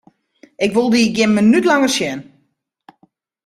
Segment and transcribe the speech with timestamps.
[0.65, 2.19] Ik wol dyn gjin minút langer sjen!